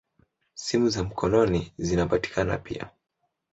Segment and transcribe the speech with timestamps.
[0.55, 2.89] Simu za mkono zinapatikana pia.